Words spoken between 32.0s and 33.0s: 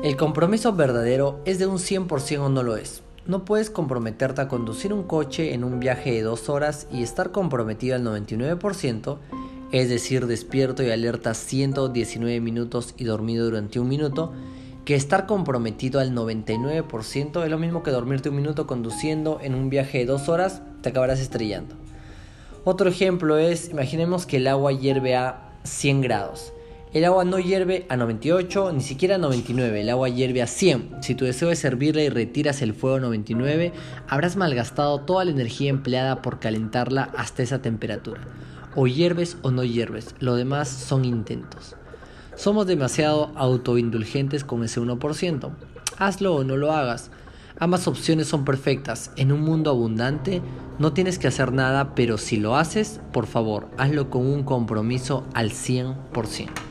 y retiras el fuego a